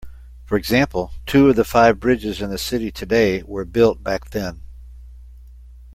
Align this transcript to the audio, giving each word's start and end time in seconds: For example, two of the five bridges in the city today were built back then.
For 0.45 0.57
example, 0.57 1.13
two 1.27 1.47
of 1.47 1.55
the 1.55 1.63
five 1.63 1.99
bridges 1.99 2.41
in 2.41 2.49
the 2.49 2.57
city 2.57 2.91
today 2.91 3.43
were 3.43 3.65
built 3.65 4.01
back 4.03 4.31
then. 4.31 4.63